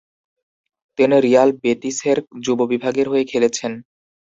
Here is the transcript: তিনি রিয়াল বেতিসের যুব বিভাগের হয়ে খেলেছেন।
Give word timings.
তিনি 0.97 1.15
রিয়াল 1.19 1.49
বেতিসের 1.61 2.17
যুব 2.45 2.59
বিভাগের 2.71 3.07
হয়ে 3.09 3.25
খেলেছেন। 3.31 3.71